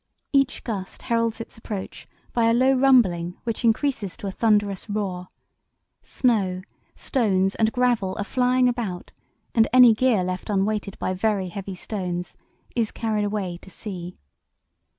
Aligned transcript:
Each 0.33 0.63
gust 0.63 1.03
heralds 1.03 1.39
its 1.39 1.59
approach 1.59 2.07
by 2.33 2.45
a 2.45 2.55
low 2.55 2.73
rumbling 2.73 3.37
which 3.43 3.63
increases 3.63 4.17
to 4.17 4.25
a 4.25 4.31
thunderous 4.31 4.89
roar. 4.89 5.27
Snow, 6.01 6.63
stones, 6.95 7.53
and 7.53 7.71
gravel 7.71 8.15
are 8.17 8.23
flying 8.23 8.67
about, 8.67 9.11
and 9.53 9.67
any 9.71 9.93
gear 9.93 10.23
left 10.23 10.49
unweighted 10.49 10.97
by 10.97 11.13
very 11.13 11.49
heavy 11.49 11.75
stones 11.75 12.35
is 12.75 12.91
carried 12.91 13.25
away 13.25 13.57
to 13.61 13.69
sea." 13.69 14.17